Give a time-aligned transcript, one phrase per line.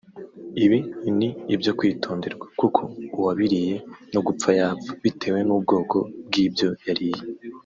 [0.65, 0.79] Ibi
[1.17, 2.81] ni ibyo kwitonderwa kuko
[3.19, 3.75] uwabiriye
[4.13, 7.21] no gupfa yapfa bitewe n’ubwoko bw’ibyo yariye